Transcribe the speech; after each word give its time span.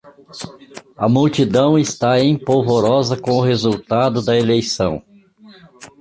A 0.97 1.07
multidão 1.07 1.77
está 1.77 2.19
em 2.19 2.35
polvorosa 2.35 3.15
com 3.15 3.33
o 3.33 3.41
resultado 3.41 4.19
da 4.23 4.35
eleição 4.35 4.99